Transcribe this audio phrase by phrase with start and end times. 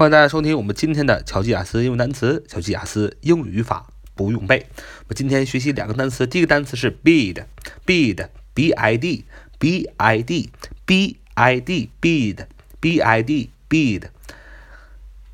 [0.00, 4.66] 欢迎大家收听我们今天的乔吉雅思英语单词、乔吉雅思英语语法不用背。
[5.00, 14.04] 我们今天学习两个单词，第一个单词是 bid，bid，b i d，b i d，b i d，bid，b i d，bid，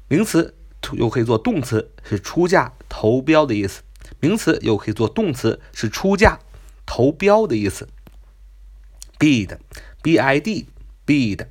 [0.08, 0.52] 名词
[0.94, 3.82] 又可以做动词，是出价、投标的意思。
[4.18, 6.40] 名词又可以做动词，是出价、
[6.84, 7.86] 投标的意思。
[9.20, 11.46] bid，b i d，bid，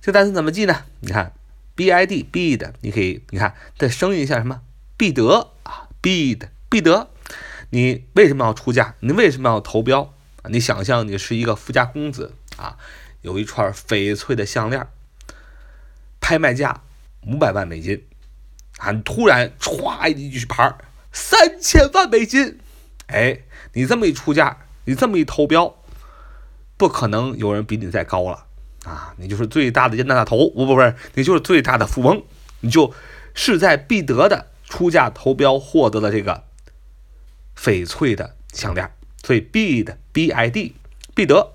[0.00, 0.86] 这单词怎么记呢？
[1.00, 1.34] 你看。
[1.74, 4.60] B I D bid，你可以你看这声音像什么？
[4.96, 7.08] 必得啊，bid 必得。
[7.70, 8.94] 你为什么要出价？
[9.00, 10.14] 你为什么要投标？
[10.50, 12.76] 你想象你是一个富家公子啊，
[13.22, 14.86] 有一串翡翠的项链，
[16.20, 16.82] 拍卖价
[17.22, 18.04] 五百万美金
[18.78, 20.76] 啊，突然歘一举牌
[21.12, 22.58] 三千万美金，
[23.06, 23.42] 哎，
[23.72, 25.76] 你这么一出价，你这么一投标，
[26.76, 28.46] 不可能有人比你再高了。
[28.84, 32.24] 啊，你就是最大的冤大头，不不不是，你就是最大的富翁，
[32.60, 32.92] 你就
[33.32, 36.42] 势在必得的出价投标获得了这个
[37.56, 38.90] 翡翠的项链，
[39.22, 40.74] 所以 bid b i d
[41.14, 41.52] 必得，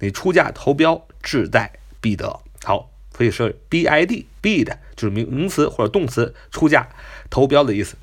[0.00, 2.40] 你出价投标志在必得。
[2.64, 6.88] 好，所以说 b i d bid 就是名名词或者动词出价
[7.30, 7.96] 投标的意思。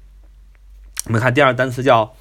[1.07, 2.15] 我们看第二单词叫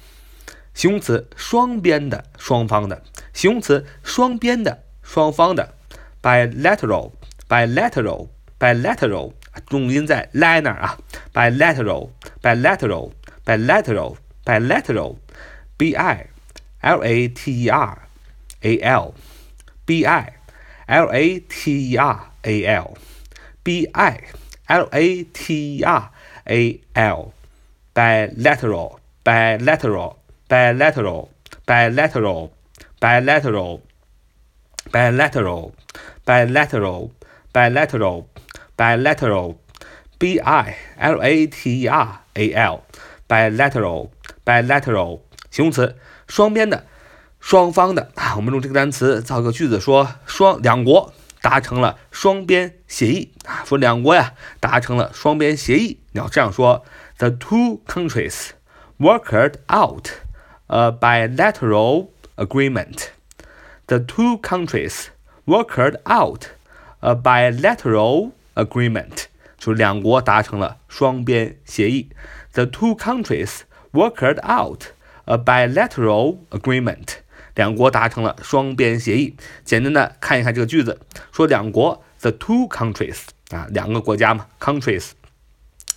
[0.73, 3.01] 形容词双边的双方的
[3.31, 5.75] 形容词双边的双方的。
[6.22, 7.12] bilateral
[7.48, 8.28] bilateral
[8.58, 9.32] bilateral
[9.66, 10.98] 重音在 la 那儿啊，
[11.32, 12.10] bilateral
[12.42, 13.12] bilateral
[13.44, 15.16] bilateral bilateral
[15.76, 16.26] b i
[16.80, 17.98] l a t e r
[18.60, 19.14] a l
[19.86, 20.32] b i
[20.86, 22.94] l a t e r a l
[23.62, 24.20] b i
[24.66, 26.10] l a t e r
[26.44, 27.32] a l
[27.94, 30.16] bilateral bilateral
[30.48, 31.28] bilateral
[31.66, 32.50] bilateral
[33.00, 33.80] bilateral
[34.90, 35.72] bilateral
[36.24, 37.10] bilateral
[37.52, 38.26] bilateral
[38.76, 39.56] bilateral
[40.18, 42.82] b i l a t e r a l
[43.28, 44.10] bilateral
[44.44, 45.20] bilateral
[45.50, 46.86] 形容词双边的
[47.40, 56.84] 双方的啊，我们用这个单词造个句子，说双两国达成了双边协议啊，说两国呀达成了双边协议，你要这样说：
[57.18, 58.50] The two countries
[58.98, 60.08] worked out
[60.66, 63.08] a bilateral agreement.
[63.92, 65.06] The two countries
[65.46, 66.48] worked out
[67.00, 69.24] a bilateral agreement，
[69.56, 72.10] 就是两国达成了双边协议。
[72.52, 73.60] The two countries
[73.92, 74.84] worked out
[75.24, 77.06] a bilateral agreement，
[77.54, 79.36] 两国达成了双边协议。
[79.64, 81.00] 简单的看一看这个句子，
[81.32, 83.18] 说两国 the two countries
[83.50, 85.12] 啊，两个国家嘛，countries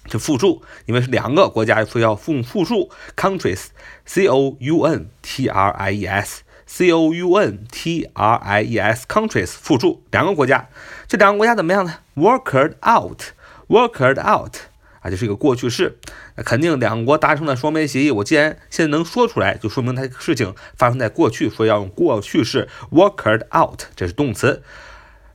[0.09, 6.43] 是复数，因为是两个国家，所以要用复数 countries，c o u n t r i e s。
[6.66, 10.68] c o u n t r i e s countries 复数两个国家，
[11.06, 14.56] 这两个国家怎么样呢？worked out，worked out
[15.00, 15.96] 啊，这是一个过去式，
[16.44, 18.10] 肯定两国达成了双边协议。
[18.10, 24.64] 我既然现在能说出来，就说明它事情发生在过去，所以要用过去式 worked out，这是动词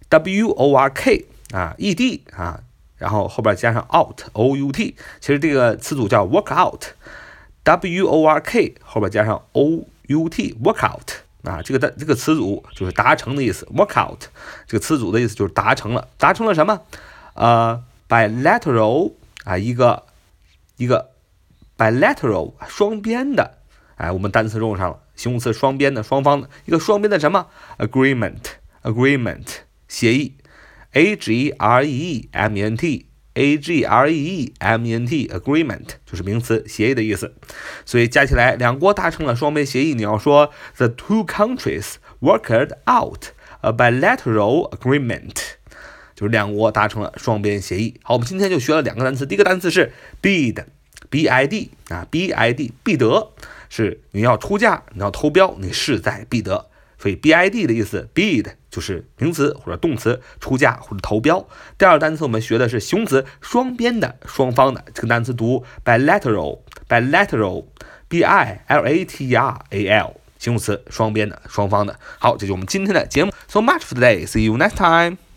[0.09, 2.59] ，w o r k 啊，e d 啊，
[2.97, 9.87] 然后后边加上 out，o u t，其实这个词组叫 work out，w o r k 后边加上 o。
[10.11, 11.07] U T workout
[11.43, 13.65] 啊，这个的这个词组就是达成的意思。
[13.73, 14.19] workout
[14.67, 16.81] 这个词组的意思就是达成了，达成了什么？
[17.33, 19.13] 呃，bilateral
[19.43, 20.03] 啊，一个
[20.77, 21.11] 一个
[21.77, 23.57] bilateral 双边的，
[23.95, 28.41] 哎，我们单词用上了，形容词双边的，双方的一个双边的什么？agreement
[28.83, 29.47] agreement
[29.87, 30.35] 协议
[30.93, 33.10] ，A G R E M E N T。
[33.33, 37.33] Agreement agreement 就是名词协议的意思，
[37.85, 39.93] 所以加起来两国达成了双边协议。
[39.93, 43.27] 你要说 the two countries worked out
[43.61, 45.35] a bilateral agreement，
[46.13, 47.99] 就是两国达成了双边协议。
[48.03, 53.31] 好，我们今天就学了两个单词，第一个单词是 bid，b i d 啊，b i d 必得
[53.69, 56.67] 是你要出价，你要投标，你势在必得。
[56.97, 61.47] 所以 B I D 的意思，bid 就是名词或者动词，出价或者投标。
[61.77, 64.83] 第二个单词我们学的是形容词，双边的、双方的。
[64.95, 71.99] 这个单词读 bilateral，bilateral，b i l a t e r a l，形容词，双边的、双方的。
[72.17, 73.31] 好，这就是我们今天的节目。
[73.47, 74.25] So much for today.
[74.25, 75.30] See you next time.